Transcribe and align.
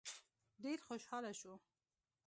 ډېر 0.63 0.79
خوشحاله 0.87 1.31
شو. 1.39 1.53